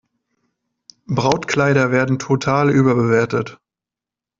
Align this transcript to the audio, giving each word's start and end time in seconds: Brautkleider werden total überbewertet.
Brautkleider 1.05 1.91
werden 1.91 2.17
total 2.17 2.71
überbewertet. 2.71 3.59